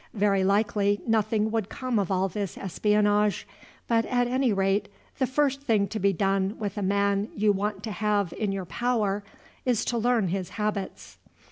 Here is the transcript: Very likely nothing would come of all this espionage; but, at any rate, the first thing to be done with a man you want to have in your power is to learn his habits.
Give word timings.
Very 0.15 0.43
likely 0.43 0.99
nothing 1.05 1.51
would 1.51 1.69
come 1.69 1.99
of 1.99 2.09
all 2.09 2.27
this 2.27 2.57
espionage; 2.57 3.47
but, 3.87 4.03
at 4.07 4.25
any 4.25 4.51
rate, 4.51 4.87
the 5.19 5.27
first 5.27 5.61
thing 5.61 5.87
to 5.89 5.99
be 5.99 6.11
done 6.11 6.57
with 6.57 6.75
a 6.75 6.81
man 6.81 7.29
you 7.35 7.51
want 7.51 7.83
to 7.83 7.91
have 7.91 8.33
in 8.33 8.51
your 8.51 8.65
power 8.65 9.23
is 9.63 9.85
to 9.85 9.99
learn 9.99 10.29
his 10.29 10.49
habits. 10.57 11.19